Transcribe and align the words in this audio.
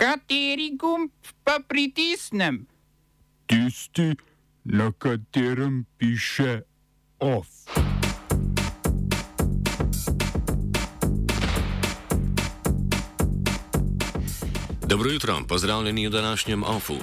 Kateri 0.00 0.70
gumb 0.80 1.10
pa 1.44 1.58
pritisnem? 1.68 2.66
Tisti, 3.46 4.16
na 4.64 4.92
katerem 4.98 5.84
piše 5.98 6.60
OF. 7.18 7.48
Dobro 14.86 15.10
jutro, 15.10 15.38
pozdravljeni 15.48 16.08
v 16.08 16.10
današnjem 16.10 16.62
OFU. 16.64 16.96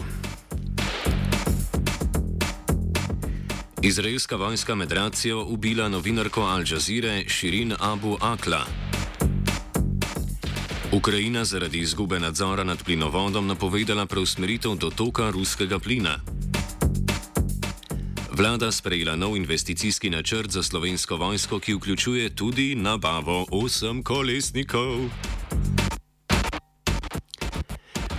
Izraelska 3.83 4.35
vojska 4.35 4.75
med 4.75 4.91
racijo 4.91 5.45
ubila 5.45 5.89
novinarko 5.89 6.41
Al 6.41 6.63
Jazeera 6.71 7.21
Shirin 7.29 7.73
Abu 7.79 8.17
Akla. 8.21 8.86
Ukrajina 10.97 11.45
zaradi 11.45 11.79
izgube 11.79 12.19
nadzora 12.19 12.63
nad 12.63 12.83
plinovodom 12.83 13.47
napovedala 13.47 14.05
preusmeritev 14.05 14.75
dotoka 14.75 15.29
ruskega 15.29 15.79
plina. 15.79 16.17
Vlada 18.31 18.71
sprejela 18.71 19.15
nov 19.15 19.37
investicijski 19.37 20.09
načrt 20.09 20.51
za 20.51 20.63
slovensko 20.63 21.15
vojsko, 21.15 21.59
ki 21.59 21.73
vključuje 21.73 22.35
tudi 22.35 22.75
nabavo 22.75 23.45
osem 23.51 24.03
kolesnikov. 24.03 24.97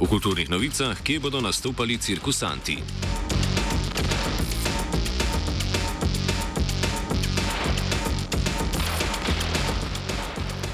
V 0.00 0.06
kulturnih 0.08 0.50
novicah, 0.50 1.02
kje 1.02 1.20
bodo 1.20 1.40
nastopali 1.40 1.98
cirkusanti. 1.98 2.78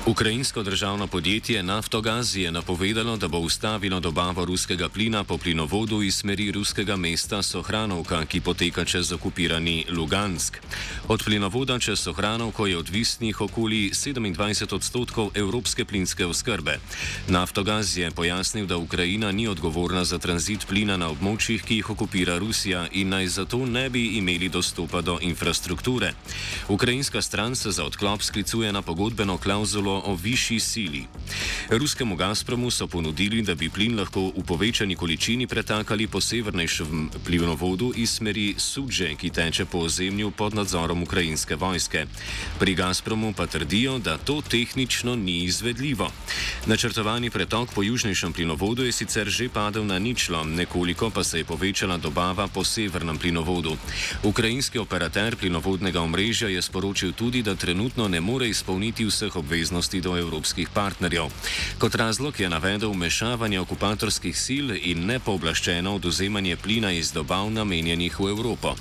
Ukrajinsko 0.06 0.62
državno 0.62 1.06
podjetje 1.06 1.62
Naftogaz 1.62 2.36
je 2.36 2.52
napovedalo, 2.52 3.16
da 3.16 3.28
bo 3.28 3.38
ustavilo 3.38 4.00
dobavo 4.00 4.45
ruskega 4.45 4.88
plina 4.88 5.24
po 5.24 5.38
plinovodu 5.38 6.02
iz 6.02 6.16
smeri 6.16 6.52
ruskega 6.52 6.96
mesta 6.96 7.42
Sohranovka, 7.42 8.24
ki 8.24 8.40
poteka 8.40 8.84
čez 8.84 9.12
okupirani 9.12 9.87
Lugansk. 9.90 10.59
Od 11.09 11.24
plinovoda 11.24 11.79
čez 11.79 12.01
Sohranovko 12.01 12.66
je 12.66 12.79
odvisnih 12.79 13.40
okoli 13.40 13.90
27 13.90 14.74
odstotkov 14.74 15.30
evropske 15.34 15.84
plinske 15.84 16.26
oskrbe. 16.26 16.79
Naftogaz 17.29 17.96
je 17.96 18.10
pojasnil, 18.10 18.66
da 18.66 18.76
Ukrajina 18.76 19.32
ni 19.32 19.48
odgovorna 19.48 20.04
za 20.04 20.18
tranzit 20.18 20.66
plina 20.66 20.96
na 20.96 21.09
območjih, 21.09 21.64
ki 21.64 21.76
jih 21.76 21.90
okupira 21.90 22.38
Rusija 22.38 22.88
in 22.92 23.09
naj 23.09 23.26
zato 23.26 23.66
ne 23.66 23.88
bi 23.90 24.07
imeli 24.07 24.48
dostopa 24.48 25.01
do 25.01 25.18
infrastrukture. 25.23 26.12
Ukrajinska 26.68 27.23
stran 27.23 27.57
se 27.57 27.70
za 27.70 27.84
odklop 27.84 28.23
sklicuje 28.23 28.73
na 28.73 28.82
pogodbeno 28.82 29.38
klauzulo 29.38 29.93
o 30.04 30.14
višji 30.14 30.60
sili. 30.60 31.04
Ruskemu 31.70 32.16
Gazpromu 32.16 32.70
so 32.70 32.87
ponudili, 32.87 33.42
da 33.42 33.54
bi 33.54 33.68
plin 33.68 33.98
lahko 33.98 34.32
v 34.36 34.42
povečani 34.46 34.96
količini 34.96 35.46
pretakali 35.46 36.06
po 36.06 36.20
severnejšem 36.20 37.10
plinovodu 37.24 37.92
iz 37.96 38.10
smeri 38.10 38.54
Sudže, 38.59 39.14
ki 39.14 39.30
teče 39.30 39.64
po 39.64 39.78
ozemlju 39.78 40.30
pod 40.30 40.54
nadzorom 40.54 41.02
ukrajinske 41.02 41.56
vojske. 41.56 42.06
Pri 42.59 42.74
Gazpromu 42.74 43.32
pa 43.32 43.46
trdijo, 43.46 43.98
da 43.98 44.18
to 44.18 44.40
tehnično 44.40 45.16
ni 45.16 45.45
izvedljivo. 45.45 46.10
Načrtovani 46.66 47.30
pretok 47.30 47.74
po 47.74 47.82
južnejšem 47.82 48.32
plinovodu 48.32 48.84
je 48.84 48.92
sicer 48.92 49.29
že 49.29 49.48
padel 49.48 49.86
na 49.86 49.98
ničlo, 49.98 50.45
nekoliko 50.45 51.10
pa 51.10 51.24
se 51.24 51.38
je 51.38 51.45
povečala 51.45 51.96
dobava 51.96 52.48
po 52.48 52.64
severnem 52.64 53.18
plinovodu. 53.18 53.76
Ukrajinski 54.23 54.79
operater 54.79 55.36
plinovodnega 55.36 56.01
omrežja 56.01 56.48
je 56.48 56.62
sporočil 56.62 57.12
tudi, 57.12 57.42
da 57.42 57.54
trenutno 57.54 58.08
ne 58.08 58.20
more 58.20 58.48
izpolniti 58.48 59.04
vseh 59.04 59.36
obveznosti 59.36 59.84
odnosi 59.85 60.01
do 60.01 60.16
evropskih 60.16 60.68
partnerjev. 60.68 61.29
Kot 61.79 61.95
razlog 61.95 62.40
je 62.40 62.49
navedel 62.49 62.90
vmešavanje 62.90 63.60
okupatorskih 63.60 64.37
sil 64.44 64.66
in 64.72 65.06
nepooblaščeno 65.06 65.94
oduzemanje 65.94 66.56
plina 66.56 66.93
iz 66.93 67.12
dobav 67.12 67.50
namenjenih 67.50 68.21
v 68.21 68.31
Evropo. 68.31 68.75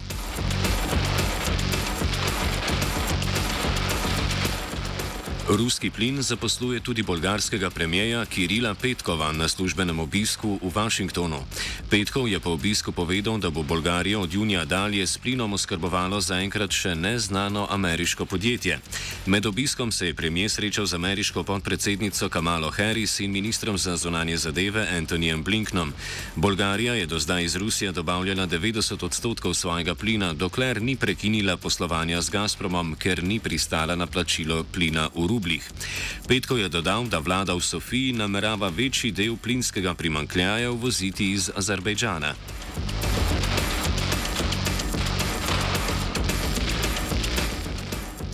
Ruski 5.53 5.89
plin 5.89 6.21
zaposluje 6.21 6.79
tudi 6.79 7.03
bolgarskega 7.03 7.69
premijeja 7.69 8.25
Kirila 8.25 8.73
Petkova 8.73 9.31
na 9.31 9.47
službenem 9.47 9.99
obisku 9.99 10.59
v 10.61 10.69
Washingtonu. 10.73 11.45
Petkov 11.89 12.25
je 12.29 12.39
po 12.39 12.57
obisku 12.57 12.91
povedal, 12.91 13.37
da 13.37 13.49
bo 13.49 13.63
Bolgarijo 13.63 14.21
od 14.21 14.33
junija 14.33 14.65
dalje 14.65 15.07
s 15.07 15.17
plinom 15.17 15.53
oskrbovalo 15.53 16.21
zaenkrat 16.21 16.71
še 16.71 16.95
neznano 16.95 17.67
ameriško 17.69 18.25
podjetje. 18.25 18.79
Med 19.25 19.45
obiskom 19.45 19.91
se 19.91 20.07
je 20.07 20.13
premijer 20.13 20.49
srečal 20.49 20.85
z 20.85 20.93
ameriško 20.93 21.43
podpredsednico 21.43 22.29
Kamalo 22.29 22.71
Harris 22.71 23.19
in 23.19 23.31
ministrom 23.31 23.77
za 23.77 23.97
zunanje 23.97 24.37
zadeve 24.37 24.87
Antonijem 24.97 25.43
Blinknom. 25.43 25.93
Bolgarija 26.35 26.93
je 26.93 27.05
do 27.05 27.19
zdaj 27.19 27.43
iz 27.43 27.55
Rusije 27.55 27.91
dobavljala 27.91 28.47
90 28.47 29.05
odstotkov 29.05 29.53
svojega 29.53 29.95
plina, 29.95 30.33
dokler 30.33 30.81
ni 30.81 30.95
prekinila 30.95 31.57
poslovanja 31.57 32.21
z 32.21 32.29
Gazpromom, 32.29 32.95
ker 32.95 33.23
ni 33.23 33.39
pristala 33.39 33.95
na 33.95 34.07
plačilo 34.07 34.63
plina 34.63 35.09
v 35.15 35.27
Rubi 35.27 35.42
rublih. 35.43 35.63
Petkov 36.27 36.57
je 36.59 36.71
dodal, 36.71 37.03
da 37.11 37.19
vlada 37.19 37.51
v 37.51 37.59
Sofiji 37.59 38.15
namerava 38.15 38.71
večji 38.71 39.11
del 39.11 39.35
plinskega 39.35 39.93
primankljaja 39.93 40.71
uvoziti 40.71 41.31
iz 41.35 41.51
Azerbejdžana. 41.55 42.35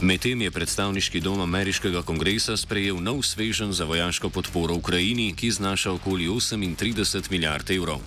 Medtem 0.01 0.41
je 0.41 0.51
predstavniški 0.51 1.19
dom 1.19 1.41
ameriškega 1.41 2.05
kongresa 2.07 2.55
sprejel 2.57 3.01
nov 3.03 3.19
svežen 3.27 3.73
za 3.73 3.83
vojaško 3.83 4.29
podporo 4.29 4.77
Ukrajini, 4.79 5.33
ki 5.35 5.51
znaša 5.51 5.91
okoli 5.91 6.27
38 6.27 7.31
milijard 7.31 7.71
evrov. 7.71 7.99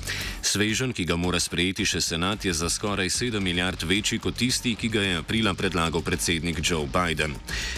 Svežen, 0.42 0.90
ki 0.90 1.04
ga 1.06 1.14
mora 1.14 1.38
sprejeti 1.38 1.84
še 1.86 2.00
senat, 2.02 2.42
je 2.44 2.52
za 2.52 2.66
skoraj 2.66 3.06
7 3.14 3.40
milijard 3.40 3.82
večji 3.86 4.18
kot 4.18 4.34
tisti, 4.36 4.74
ki 4.74 4.88
ga 4.90 5.02
je 5.02 5.18
aprila 5.20 5.54
predlagal 5.54 6.02
predsednik 6.02 6.58
Joe 6.58 6.82
Biden. 6.90 7.36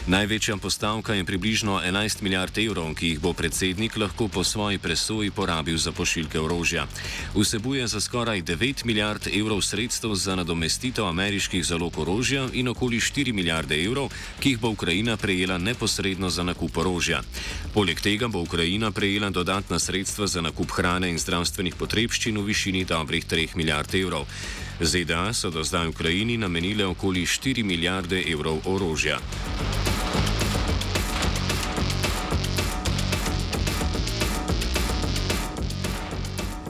Največja 0.08 0.56
postavka 0.56 1.12
je 1.14 1.26
približno 1.28 1.76
11 1.84 2.25
milijard 2.25 2.56
evrov, 2.58 2.94
ki 2.97 3.10
jih 3.12 3.20
bo 3.20 3.34
predsednik 3.36 3.98
lahko 4.00 4.28
po 4.32 4.44
svoji 4.44 4.80
presoji 4.80 5.30
porabil 5.30 5.76
za 5.76 5.92
pošiljke 5.92 6.41
orožja. 6.41 6.86
Vsebuje 7.36 7.84
za 7.86 8.00
skoraj 8.00 8.42
9 8.42 8.86
milijard 8.88 9.28
evrov 9.28 9.60
sredstev 9.60 10.16
za 10.16 10.32
nadomestitev 10.34 11.04
ameriških 11.04 11.64
zalog 11.64 11.98
orožja 12.00 12.48
in 12.52 12.72
okoli 12.72 12.96
4 12.96 13.32
milijarde 13.32 13.76
evrov 13.84 14.08
ki 14.41 14.54
jih 14.54 14.60
bo 14.60 14.72
Ukrajina 14.72 15.16
prejela 15.16 15.58
neposredno 15.58 16.31
za 16.31 16.42
nakup 16.42 16.76
orožja. 16.76 17.20
Poleg 17.75 18.00
tega 18.00 18.28
bo 18.28 18.41
Ukrajina 18.41 18.91
prejela 18.91 19.31
dodatna 19.31 19.78
sredstva 19.78 20.26
za 20.26 20.41
nakup 20.41 20.72
hrane 20.72 21.10
in 21.10 21.19
zdravstvenih 21.19 21.76
potrebščin 21.76 22.38
v 22.38 22.42
višini 22.42 22.53
dobrih 22.84 23.25
3 23.26 23.56
milijard 23.56 23.94
evrov. 23.94 24.26
ZDA 24.81 25.32
so 25.32 25.50
do 25.50 25.65
zdaj 25.65 25.88
Ukrajini 25.88 26.37
namenile 26.37 26.87
okoli 26.87 27.26
4 27.26 27.65
milijarde 27.65 28.22
evrov 28.32 28.59
orožja. 28.65 29.19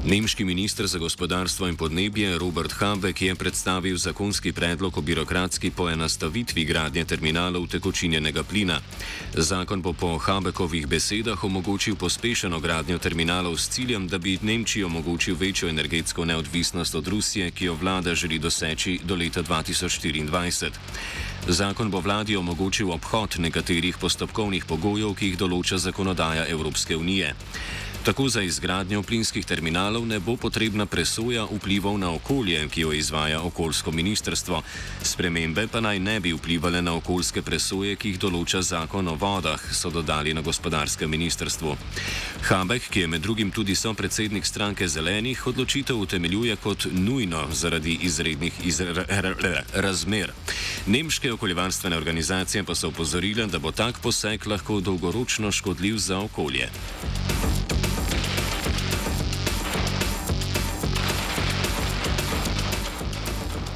Nemški 0.05 0.45
ministr 0.45 0.87
za 0.87 0.99
gospodarstvo 0.99 1.69
in 1.69 1.77
podnebje 1.77 2.39
Robert 2.39 2.73
Habeck 2.73 3.23
je 3.23 3.35
predstavil 3.35 3.97
zakonski 3.97 4.53
predlog 4.53 4.99
o 4.99 5.01
birokratski 5.01 5.71
poenostavitvi 5.71 6.65
gradnje 6.65 7.05
terminalov 7.05 7.67
tekočinjenega 7.67 8.43
plina. 8.43 8.81
Zakon 9.35 9.83
bo 9.83 9.93
po 9.93 10.19
Habeckovih 10.19 10.87
besedah 10.87 11.45
omogočil 11.45 11.97
pospešeno 11.97 12.61
gradnjo 12.61 12.99
terminalov 12.99 13.57
s 13.57 13.69
ciljem, 13.69 14.09
da 14.09 14.19
bi 14.19 14.39
Nemčiji 14.43 14.85
omogočil 14.85 15.37
večjo 15.41 15.69
energetsko 15.69 16.25
neodvisnost 16.25 16.95
od 16.95 17.09
Rusije, 17.09 17.51
ki 17.51 17.65
jo 17.65 17.75
vlada 17.75 18.15
želi 18.15 18.39
doseči 18.39 19.01
do 19.05 19.17
leta 19.17 19.43
2024. 19.43 20.71
Zakon 21.49 21.91
bo 21.91 22.01
vladi 22.01 22.37
omogočil 22.37 22.93
obhod 22.93 23.37
nekaterih 23.39 23.97
postopkovnih 23.97 24.65
pogojev, 24.65 25.15
ki 25.15 25.27
jih 25.27 25.39
določa 25.39 25.79
zakonodaja 25.79 26.45
Evropske 26.49 26.97
unije. 26.97 27.35
Tako 28.05 28.29
za 28.29 28.43
izgradnjo 28.43 29.03
plinskih 29.03 29.47
terminalov 29.47 30.07
ne 30.07 30.19
bo 30.21 30.37
potrebna 30.37 30.87
presoja 30.87 31.47
vplivov 31.49 31.99
na 31.99 32.11
okolje, 32.13 32.69
ki 32.69 32.81
jo 32.81 32.93
izvaja 32.93 33.41
okoljsko 33.41 33.93
ministrstvo. 33.93 34.63
Spremembe 35.03 35.65
pa 35.73 35.81
naj 35.81 35.99
ne 35.99 36.21
bi 36.21 36.33
vplivali 36.33 36.83
na 36.83 36.93
okoljske 36.95 37.43
presoje, 37.43 37.97
ki 37.97 38.13
jih 38.13 38.19
določa 38.21 38.61
zakon 38.63 39.09
o 39.09 39.15
vodah, 39.17 39.65
so 39.73 39.89
dodali 39.91 40.35
na 40.35 40.45
gospodarskem 40.45 41.11
ministrstvu. 41.11 41.77
Habek, 42.51 42.91
ki 42.93 43.01
je 43.01 43.09
med 43.09 43.25
drugim 43.25 43.51
tudi 43.51 43.75
so 43.75 43.95
predsednik 43.95 44.45
stranke 44.47 44.89
zelenih, 44.89 45.47
odločitev 45.47 45.97
utemeljuje 45.97 46.57
kot 46.61 46.85
nujno 46.93 47.47
zaradi 47.57 47.99
izrednih 48.05 48.53
izr 48.69 49.05
razmer. 49.73 50.33
Nemške 50.87 51.33
okoljevarstvene 51.33 51.97
organizacije 51.97 52.69
pa 52.69 52.75
so 52.75 52.93
upozorile, 52.93 53.47
da 53.47 53.59
bo 53.59 53.73
tak 53.73 54.05
poseg 54.05 54.47
lahko 54.47 54.81
dolgoročno 54.81 55.53
škodljiv 55.53 55.97
za 55.97 56.21
okolje. 56.21 56.69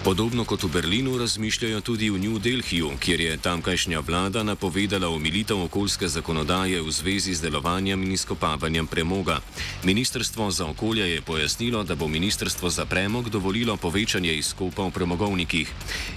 Podobno 0.08 0.48
kot 0.48 0.62
v 0.64 0.72
Berlinu 0.72 1.18
razmišljajo 1.20 1.80
tudi 1.84 2.08
v 2.08 2.16
New 2.16 2.38
Delhiju, 2.40 2.96
kjer 2.96 3.20
je 3.20 3.36
tamkajšnja 3.44 4.00
vlada 4.00 4.40
napovedala 4.40 5.08
omilitev 5.12 5.60
okoljske 5.68 6.08
zakonodaje 6.08 6.80
v 6.80 6.88
zvezi 6.88 7.34
z 7.36 7.44
delovanjem 7.44 8.02
in 8.02 8.16
izkopavanjem 8.16 8.86
premoga. 8.88 9.40
Ministrstvo 9.84 10.48
za 10.50 10.64
okolje 10.66 11.12
je 11.12 11.20
pojasnilo, 11.20 11.84
da 11.84 11.94
bo 11.94 12.08
Ministrstvo 12.08 12.70
za 12.70 12.88
premog 12.88 13.28
dovolilo 13.28 13.76
povečanje 13.76 14.32
izkopa 14.32 14.88
v 14.88 14.96
premogovnikih. 14.96 15.68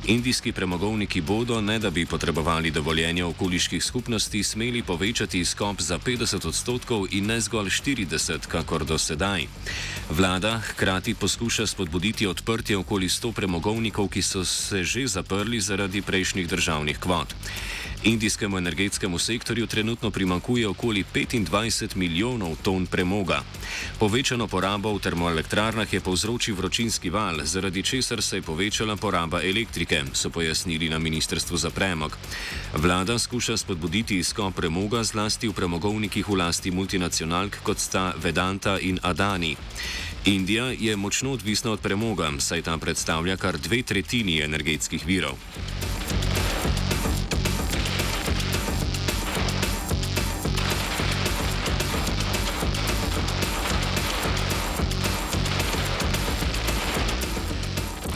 Indijski 0.08 0.56
premogovniki 0.56 1.22
bodo, 1.22 1.60
ne 1.62 1.76
da 1.80 1.90
bi 1.92 2.06
potrebovali 2.06 2.72
dovoljenje 2.72 3.26
okoliških 3.26 3.84
skupnosti, 3.84 4.44
smeli 4.44 4.88
povečati 4.88 5.40
izkop 5.40 5.82
za 5.82 6.00
50 6.00 6.48
odstotkov 6.48 7.12
in 7.12 7.28
ne 7.28 7.42
zgolj 7.42 7.68
40, 7.68 8.48
kakor 8.48 8.86
do 8.86 8.98
sedaj. 8.98 9.52
Vlada 10.10 10.60
hkrati 10.64 11.14
poskuša 11.14 11.68
spodbuditi 11.68 12.28
odprtje 12.28 12.78
okoli 12.78 13.10
100 13.10 13.34
premogovnikov 13.34 13.81
premogovnikov, 13.82 14.14
ki 14.14 14.22
so 14.22 14.46
se 14.46 14.84
že 14.84 15.08
zaprli 15.08 15.58
zaradi 15.58 16.02
prejšnjih 16.02 16.48
državnih 16.48 16.98
kvot. 17.00 17.34
Indijskemu 18.04 18.58
energetskemu 18.58 19.20
sektorju 19.20 19.68
trenutno 19.68 20.12
primankuje 20.12 20.68
okoli 20.68 21.04
25 21.14 21.96
milijonov 21.96 22.56
ton 22.62 22.86
premoga. 22.86 23.44
Povečano 24.00 24.48
porabo 24.48 24.94
v 24.94 25.00
termoelektrarnah 25.00 25.94
je 25.94 26.02
povzročil 26.02 26.56
vročinski 26.56 27.10
val, 27.10 27.46
zaradi 27.46 27.84
česar 27.84 28.22
se 28.22 28.38
je 28.38 28.42
povečala 28.42 28.96
poraba 28.96 29.44
elektrike, 29.44 30.04
so 30.14 30.30
pojasnili 30.30 30.90
na 30.90 31.00
Ministrstvu 31.00 31.58
za 31.58 31.70
premog. 31.70 32.18
Vlada 32.74 33.20
skuša 33.20 33.58
spodbuditi 33.58 34.18
izkop 34.18 34.56
premoga 34.56 35.04
zlasti 35.04 35.48
v 35.48 35.54
premogovnikih 35.54 36.30
v 36.30 36.36
lasti 36.36 36.72
multinacionalk, 36.72 37.58
kot 37.64 37.80
sta 37.80 38.14
Vedanta 38.18 38.80
in 38.80 39.00
Adani. 39.04 39.56
Indija 40.26 40.74
je 40.80 40.96
močno 40.96 41.32
odvisna 41.32 41.72
od 41.72 41.80
premoga, 41.80 42.32
saj 42.40 42.62
ta 42.62 42.78
predstavlja 42.78 43.38
kar 43.38 43.58
dve 43.58 43.84
tretjini 43.84 44.42
energetskih 44.42 45.06
virov. 45.06 45.38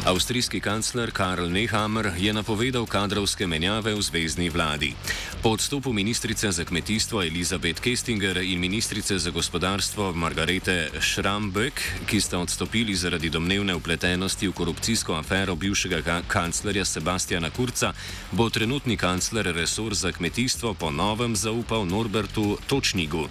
Avstrijski 0.06 0.60
kancler 0.60 1.12
Karl 1.12 1.50
Nehammer 1.50 2.12
je 2.18 2.34
napovedal 2.34 2.86
kadrovske 2.86 3.48
menjave 3.48 3.96
v 3.96 4.02
zvezdni 4.02 4.50
vladi. 4.54 4.94
Po 5.42 5.50
odstopu 5.50 5.94
ministrice 5.94 6.52
za 6.52 6.66
kmetijstvo 6.66 7.24
Elizabeth 7.24 7.82
Kestinger 7.82 8.38
in 8.38 8.60
ministrice 8.60 9.18
za 9.18 9.32
gospodarstvo 9.32 10.14
Margarete 10.14 10.90
Schramböck, 11.02 11.82
ki 12.06 12.22
sta 12.22 12.38
odstopili 12.38 12.96
zaradi 12.96 13.30
domnevne 13.30 13.76
upletenosti 13.76 14.48
v 14.48 14.54
korupcijsko 14.54 15.14
afero 15.14 15.56
bivšega 15.56 16.22
kanclerja 16.28 16.86
Sebastiana 16.86 17.50
Kurca, 17.50 17.94
bo 18.32 18.50
trenutni 18.50 18.98
kancler 18.98 19.56
resor 19.56 19.94
za 19.94 20.12
kmetijstvo 20.12 20.74
po 20.74 20.92
novem 20.92 21.36
zaupal 21.36 21.86
Norbertu 21.86 22.58
Točnigu. 22.68 23.26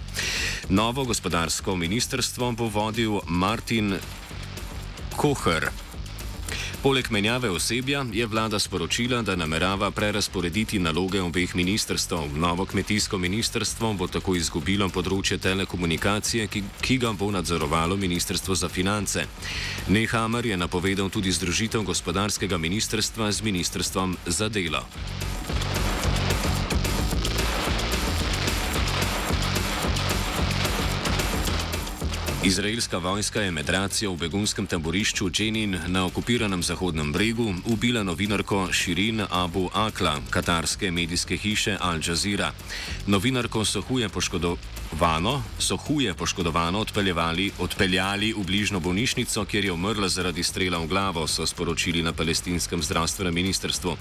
Novo 0.69 1.05
gospodarsko 1.05 1.75
ministrstvo 1.75 2.51
bo 2.51 2.67
vodil 2.67 3.19
Martin 3.27 3.95
Kocher. 5.15 5.84
Poleg 6.85 7.07
menjave 7.09 7.49
osebja 7.49 8.05
je 8.13 8.25
vlada 8.25 8.59
sporočila, 8.59 9.21
da 9.21 9.35
namerava 9.35 9.91
prerasporediti 9.91 10.79
naloge 10.79 11.21
obeh 11.21 11.55
ministrstv. 11.55 12.15
Novo 12.35 12.65
kmetijsko 12.65 13.17
ministrstvo 13.17 13.93
bo 13.93 14.07
tako 14.07 14.35
izgubilo 14.37 14.85
področje 14.93 15.39
telekomunikacije, 15.41 16.45
ki, 16.45 16.61
ki 16.85 16.97
ga 17.01 17.15
bo 17.17 17.31
nadzorovalo 17.33 17.97
ministrstvo 17.97 18.53
za 18.55 18.69
finance. 18.69 19.25
Nehammer 19.89 20.45
je 20.45 20.57
napovedal 20.61 21.09
tudi 21.09 21.33
združitev 21.33 21.81
gospodarskega 21.89 22.61
ministrstva 22.61 23.31
z 23.31 23.41
ministrstvom 23.49 24.13
za 24.27 24.49
delo. 24.49 24.85
Izraelska 32.45 32.97
vojska 32.97 33.41
je 33.41 33.51
med 33.51 33.69
racijo 33.69 34.11
v 34.13 34.17
begunskem 34.17 34.67
taborišču 34.67 35.29
Dženin 35.29 35.79
na 35.87 36.05
okupiranem 36.05 36.63
Zahodnem 36.63 37.13
bregu 37.13 37.53
ubila 37.65 38.03
novinarko 38.03 38.67
Širin 38.71 39.21
Abu 39.31 39.69
Akla, 39.73 40.19
katarske 40.29 40.91
medijske 40.91 41.37
hiše 41.37 41.77
Al 41.81 41.99
Jazeera. 42.07 42.51
Novinarko 43.07 43.65
so 43.65 43.81
huje 43.81 44.09
poškodovali. 44.09 44.74
Vano 44.99 45.43
so 45.59 45.77
huje 45.77 46.13
poškodovano 46.13 46.79
odpeljali 47.59 48.33
v 48.37 48.43
bližnjo 48.45 48.79
bolnišnico, 48.79 49.45
kjer 49.45 49.65
je 49.65 49.71
umrla 49.71 50.07
zaradi 50.07 50.43
strela 50.43 50.77
v 50.77 50.87
glavo, 50.87 51.27
so 51.27 51.45
sporočili 51.45 52.03
na 52.03 52.13
palestinskem 52.13 52.83
zdravstvenem 52.83 53.33
ministrstvu. 53.33 53.97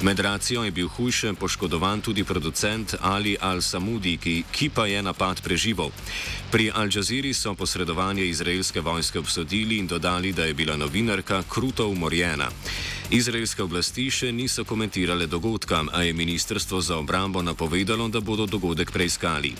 Med 0.00 0.20
racijo 0.20 0.64
je 0.64 0.70
bil 0.70 0.88
hujše 0.88 1.32
poškodovan 1.32 2.00
tudi 2.00 2.24
producent 2.24 2.94
Ali 3.00 3.36
Al-Samudi, 3.40 4.16
ki, 4.16 4.44
ki 4.52 4.68
pa 4.68 4.86
je 4.86 5.02
napad 5.02 5.42
preživel. 5.42 5.90
Pri 6.50 6.70
Al 6.74 6.88
Jazeeri 6.88 7.34
so 7.34 7.54
posredovanje 7.54 8.24
izraelske 8.24 8.80
vojske 8.80 9.18
obsodili 9.18 9.76
in 9.76 9.86
dodali, 9.86 10.32
da 10.32 10.44
je 10.44 10.54
bila 10.54 10.76
novinarka 10.76 11.42
kruto 11.48 11.88
umorjena. 11.88 12.48
Izraelske 13.10 13.64
oblasti 13.66 14.04
še 14.06 14.28
niso 14.30 14.62
komentirale 14.62 15.26
dogodka, 15.26 15.82
a 15.90 16.02
je 16.06 16.14
ministrstvo 16.14 16.78
za 16.80 16.94
obrambo 16.96 17.42
napovedalo, 17.42 18.06
da 18.08 18.20
bodo 18.20 18.46
dogodek 18.46 18.92
preiskali. 18.94 19.50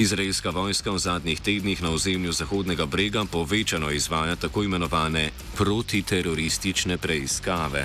Izraelska 0.00 0.50
vojska 0.50 0.90
v 0.90 0.98
zadnjih 0.98 1.40
tednih 1.40 1.82
na 1.82 1.92
ozemlju 1.92 2.32
Zahodnega 2.32 2.86
brega 2.86 3.24
povečano 3.28 3.90
izvaja 3.92 4.36
tako 4.36 4.64
imenovane 4.64 5.28
protiteroristične 5.60 6.96
preiskave. 6.96 7.84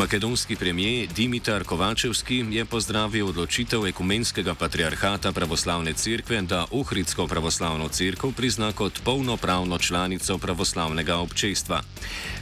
Makedonski 0.00 0.56
premijer 0.56 1.08
Dimitar 1.16 1.64
Kovačevski 1.64 2.44
je 2.50 2.64
pozdravil 2.64 3.28
odločitev 3.28 3.86
ekumenskega 3.86 4.54
patriarhata 4.54 5.32
pravoslavne 5.32 5.92
cerkve, 5.92 6.40
da 6.42 6.64
Ohridsko 6.70 7.26
pravoslavno 7.26 7.88
cerkev 7.88 8.32
prizna 8.32 8.72
kot 8.72 9.00
polnopravno 9.04 9.78
članico 9.78 10.38
pravoslavnega 10.38 11.16
občestva. 11.16 11.82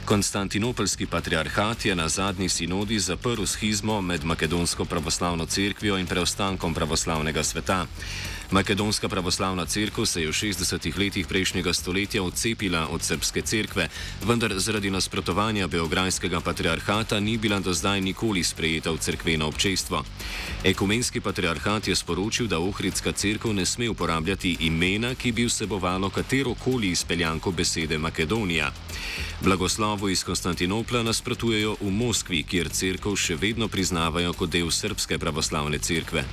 Konstantinopolski 0.05 1.05
patriarhat 1.05 1.85
je 1.85 1.95
na 1.95 2.07
zadnji 2.09 2.49
sinodi 2.49 2.99
zaprl 2.99 3.43
schizmo 3.45 4.01
med 4.01 4.23
makedonsko 4.23 4.85
pravoslavno 4.85 5.45
cerkvijo 5.45 5.97
in 5.97 6.07
preostankom 6.07 6.73
pravoslavnega 6.73 7.43
sveta. 7.43 7.85
Makedonska 8.51 9.09
pravoslavna 9.09 9.65
crkva 9.65 10.05
se 10.05 10.21
je 10.21 10.27
v 10.27 10.33
60-ih 10.33 10.97
letih 10.97 11.27
prejšnjega 11.27 11.73
stoletja 11.73 12.23
odcepila 12.23 12.87
od 12.89 13.03
srpske 13.03 13.41
cerkve, 13.41 13.89
vendar 14.25 14.53
zaradi 14.57 14.89
nasprotovanja 14.89 15.67
Beograjskega 15.67 16.41
patriarhata 16.41 17.19
ni 17.19 17.37
bila 17.37 17.59
do 17.59 17.73
zdaj 17.73 18.01
nikoli 18.01 18.43
sprejeta 18.43 18.91
v 18.91 18.97
cerkveno 18.97 19.47
občestvo. 19.47 20.01
Ekumenski 20.63 21.21
patriarhat 21.21 21.87
je 21.87 21.95
sporočil, 21.95 22.47
da 22.47 22.59
Ohridska 22.59 23.11
crkva 23.11 23.53
ne 23.53 23.65
sme 23.65 23.89
uporabljati 23.89 24.57
imena, 24.59 25.13
ki 25.15 25.31
bi 25.31 25.45
vsebovalo 25.45 26.09
katero 26.09 26.53
koli 26.53 26.89
izpeljanko 26.89 27.51
besede 27.51 27.97
Makedonija. 27.97 28.71
Blagoslovu 29.41 30.09
iz 30.09 30.23
Konstantinopla 30.23 31.03
nasprotujejo 31.03 31.77
v 31.81 31.91
Moskvi, 31.91 32.43
kjer 32.43 32.69
crkv 32.69 33.13
še 33.13 33.35
vedno 33.35 33.67
priznavajo 33.67 34.33
kot 34.33 34.49
del 34.49 34.71
srpske 34.71 35.19
pravoslavne 35.21 35.77
cerkve. 35.77 36.25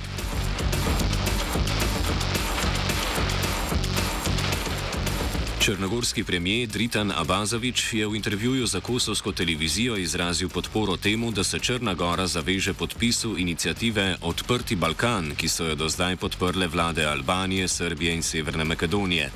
Črnogorski 5.67 6.23
premijer 6.23 6.69
Dritan 6.69 7.11
Abazovič 7.11 7.93
je 7.93 8.07
v 8.07 8.15
intervjuju 8.15 8.67
za 8.67 8.79
kosovsko 8.79 9.31
televizijo 9.31 9.97
izrazil 9.97 10.49
podporo 10.49 10.97
temu, 10.97 11.31
da 11.31 11.43
se 11.43 11.59
Črna 11.59 11.93
Gora 11.93 12.27
zaveže 12.27 12.73
podpisu 12.73 13.37
inicijative 13.37 14.15
Odprti 14.21 14.75
Balkan, 14.75 15.35
ki 15.35 15.47
so 15.47 15.65
jo 15.67 15.75
do 15.75 15.89
zdaj 15.89 16.15
podprle 16.15 16.67
vlade 16.67 17.05
Albanije, 17.05 17.67
Srbije 17.67 18.13
in 18.15 18.23
Severne 18.23 18.63
Makedonije. 18.63 19.31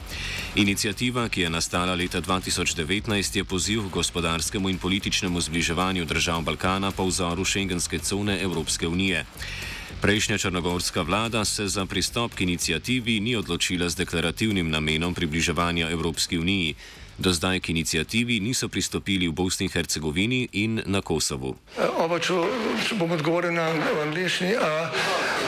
Inicijativa, 0.56 1.30
ki 1.30 1.42
je 1.42 1.50
nastala 1.50 1.96
leta 1.96 2.22
2019, 2.22 3.36
je 3.38 3.44
poziv 3.44 3.90
k 3.90 3.94
gospodarskemu 3.94 4.70
in 4.70 4.78
političnemu 4.78 5.42
zbliževanju 5.42 6.06
držav 6.06 6.42
Balkana 6.42 6.92
po 6.92 7.06
vzoru 7.06 7.46
šengenske 7.46 8.00
cone 8.00 8.42
Evropske 8.42 8.88
unije. 8.88 9.26
Prejšnja 10.02 10.38
črnogorska 10.38 11.02
vlada 11.02 11.46
se 11.46 11.68
za 11.68 11.86
pristop 11.86 12.34
k 12.34 12.42
inicijativi 12.42 13.20
ni 13.20 13.36
odločila 13.36 13.90
z 13.90 13.96
deklarativnim 13.96 14.70
namenom 14.70 15.14
približevanja 15.14 15.90
Evropski 15.90 16.38
uniji. 16.38 16.76
Do 17.18 17.34
zdaj 17.34 17.60
k 17.60 17.70
inicijativi 17.70 18.40
niso 18.40 18.70
pristopili 18.70 19.28
v 19.28 19.32
Bosni 19.32 19.66
in 19.66 19.72
Hercegovini 19.72 20.48
in 20.52 20.82
na 20.86 21.02
Kosovu. 21.02 21.56
Oba, 21.98 22.20
če, 22.20 22.34
če 22.88 22.96
bom 22.96 23.12
odgovoril 23.12 23.54
na 23.54 23.68
angliški. 24.08 24.56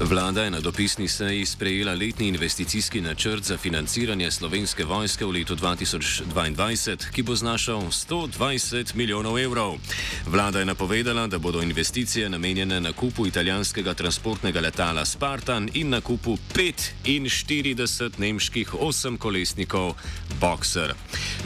Vlada 0.00 0.42
je 0.42 0.50
na 0.50 0.60
dopisni 0.60 1.08
seji 1.08 1.46
sprejela 1.46 1.94
letni 1.94 2.28
investicijski 2.28 3.00
načrt 3.00 3.44
za 3.44 3.56
financiranje 3.56 4.30
slovenske 4.30 4.84
vojske 4.84 5.24
v 5.24 5.30
letu 5.30 5.56
2022, 5.56 7.10
ki 7.12 7.22
bo 7.22 7.34
znašal 7.34 7.80
120 7.80 8.94
milijonov 8.94 9.38
evrov. 9.38 9.74
Vlada 10.26 10.58
je 10.58 10.64
napovedala, 10.64 11.26
da 11.26 11.38
bodo 11.38 11.62
investicije 11.62 12.28
namenjene 12.28 12.80
nakupu 12.80 13.26
italijanskega 13.26 13.94
transportnega 13.94 14.60
letala 14.60 15.04
Spartan 15.04 15.70
in 15.74 15.88
nakupu 15.88 16.36
45 16.54 18.18
nemških 18.18 18.74
osemkolesnikov 18.74 19.94
Boxer. 20.40 20.94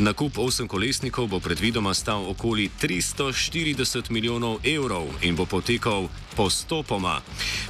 Nakup 0.00 0.38
osemkolesnikov 0.40 1.28
bo 1.28 1.40
predvidoma 1.44 1.92
stal 1.94 2.24
okoli 2.24 2.70
340 2.80 4.08
milijonov 4.08 4.64
evrov 4.64 5.04
in 5.20 5.36
bo 5.36 5.44
potekal 5.44 6.08
postopoma. 6.36 7.20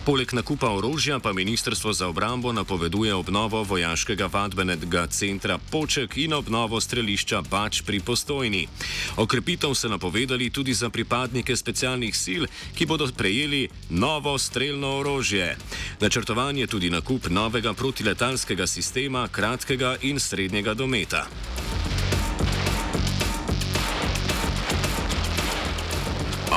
Poleg 0.06 0.30
nakupa 0.32 0.70
orožja 0.70 1.18
pa 1.18 1.32
Ministrstvo 1.32 1.90
za 1.92 2.06
obrambo 2.06 2.52
napoveduje 2.52 3.14
obnovo 3.14 3.62
vojaškega 3.66 4.30
vadbenega 4.30 5.06
centra 5.10 5.58
Poček 5.58 6.16
in 6.16 6.32
obnovo 6.32 6.80
strelišča 6.80 7.42
Bač 7.50 7.82
pri 7.82 7.99
postojni. 8.00 8.68
Okrepitev 9.16 9.75
so 9.75 9.90
napovedali 9.90 10.50
tudi 10.54 10.75
za 10.75 10.87
pripadnike 10.90 11.56
specialnih 11.56 12.14
sil, 12.14 12.42
ki 12.78 12.87
bodo 12.87 13.10
prejeli 13.10 13.66
novo 13.90 14.38
streljno 14.38 15.02
orožje. 15.02 15.56
Načrtovan 16.00 16.56
je 16.56 16.66
tudi 16.66 16.90
nakup 16.90 17.26
novega 17.26 17.75
protiletalskega 17.75 18.66
sistema 18.66 19.28
kratkega 19.28 19.96
in 20.02 20.20
srednjega 20.20 20.75
dometa. 20.75 21.26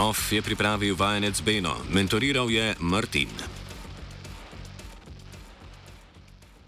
OF 0.03 0.31
je 0.31 0.41
pripravil 0.41 0.95
vajenec 0.99 1.41
Beno, 1.41 1.77
mentoriral 1.87 2.51
je 2.51 2.75
Martin. 2.79 3.52